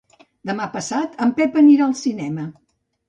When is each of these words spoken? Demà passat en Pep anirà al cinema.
Demà 0.49 0.65
passat 0.77 1.21
en 1.25 1.33
Pep 1.41 1.59
anirà 1.63 1.87
al 1.89 1.95
cinema. 2.01 2.47